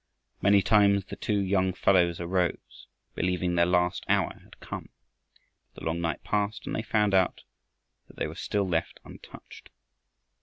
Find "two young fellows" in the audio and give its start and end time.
1.15-2.19